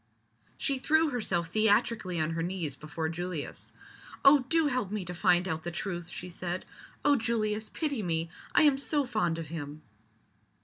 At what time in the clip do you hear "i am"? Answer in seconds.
8.55-8.79